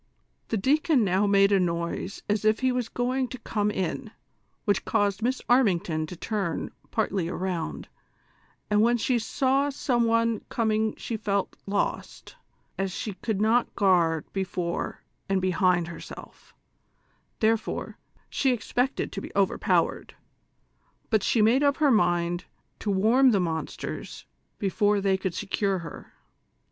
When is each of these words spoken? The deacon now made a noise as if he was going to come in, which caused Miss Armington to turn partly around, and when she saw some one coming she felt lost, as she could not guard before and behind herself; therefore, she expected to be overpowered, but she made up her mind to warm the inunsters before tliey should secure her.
The 0.47 0.57
deacon 0.57 1.03
now 1.03 1.27
made 1.27 1.51
a 1.51 1.59
noise 1.59 2.23
as 2.27 2.43
if 2.43 2.61
he 2.61 2.71
was 2.71 2.89
going 2.89 3.27
to 3.27 3.37
come 3.37 3.69
in, 3.69 4.09
which 4.65 4.83
caused 4.83 5.21
Miss 5.21 5.43
Armington 5.47 6.07
to 6.07 6.15
turn 6.15 6.71
partly 6.89 7.29
around, 7.29 7.87
and 8.67 8.81
when 8.81 8.97
she 8.97 9.19
saw 9.19 9.69
some 9.69 10.05
one 10.05 10.39
coming 10.49 10.95
she 10.95 11.17
felt 11.17 11.55
lost, 11.67 12.35
as 12.79 12.91
she 12.91 13.13
could 13.13 13.39
not 13.39 13.75
guard 13.75 14.25
before 14.33 15.03
and 15.29 15.39
behind 15.39 15.87
herself; 15.87 16.55
therefore, 17.39 17.99
she 18.27 18.51
expected 18.53 19.11
to 19.11 19.21
be 19.21 19.29
overpowered, 19.35 20.15
but 21.11 21.21
she 21.21 21.43
made 21.43 21.61
up 21.61 21.77
her 21.77 21.91
mind 21.91 22.45
to 22.79 22.89
warm 22.89 23.29
the 23.29 23.39
inunsters 23.39 24.25
before 24.57 24.97
tliey 24.99 25.21
should 25.21 25.35
secure 25.35 25.77
her. 25.77 26.11